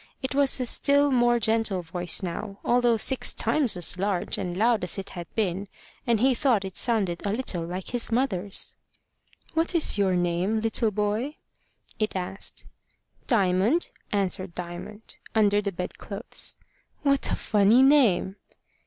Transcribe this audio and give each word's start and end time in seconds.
It 0.23 0.33
was 0.33 0.59
a 0.59 0.65
still 0.65 1.11
more 1.11 1.39
gentle 1.39 1.83
voice 1.83 2.23
now, 2.23 2.57
although 2.65 2.97
six 2.97 3.35
times 3.35 3.77
as 3.77 3.99
large 3.99 4.39
and 4.39 4.57
loud 4.57 4.83
as 4.83 4.97
it 4.97 5.11
had 5.11 5.27
been, 5.35 5.67
and 6.07 6.19
he 6.19 6.33
thought 6.33 6.65
it 6.65 6.75
sounded 6.75 7.23
a 7.23 7.31
little 7.31 7.63
like 7.63 7.89
his 7.89 8.11
mother's. 8.11 8.73
"What 9.53 9.75
is 9.75 9.99
your 9.99 10.15
name, 10.15 10.59
little 10.61 10.89
boy?" 10.89 11.35
it 11.99 12.15
asked. 12.15 12.65
"Diamond," 13.27 13.91
answered 14.11 14.55
Diamond, 14.55 15.17
under 15.35 15.61
the 15.61 15.71
bed 15.71 15.99
clothes. 15.99 16.57
"What 17.03 17.29
a 17.29 17.35
funny 17.35 17.83
name!" 17.83 18.37